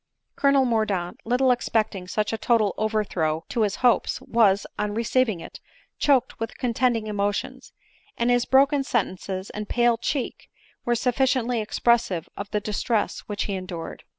Colonel 0.35 0.65
Mordaunt, 0.65 1.19
little 1.25 1.51
expecting 1.51 2.07
such 2.07 2.33
a 2.33 2.37
total 2.39 2.73
over 2.75 3.03
throw 3.03 3.45
to 3.49 3.61
his 3.61 3.75
hopes, 3.85 4.19
was, 4.21 4.65
on 4.79 4.95
receiving 4.95 5.39
it, 5.41 5.59
choked 5.99 6.39
with 6.39 6.57
contending 6.57 7.05
emotions; 7.05 7.71
and 8.17 8.31
his 8.31 8.45
broken 8.45 8.83
sentences 8.83 9.51
and 9.51 9.69
pale 9.69 9.97
cheek 9.99 10.49
were 10.85 10.95
sufficiently 10.95 11.61
expressive 11.61 12.27
of 12.35 12.49
the 12.49 12.59
distress 12.59 13.19
which 13.27 13.43
he 13.43 13.53
endured. 13.53 14.03